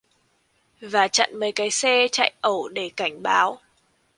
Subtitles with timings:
[0.81, 3.59] Và chặn mấy cái xe chạy ẩu để cảnh báo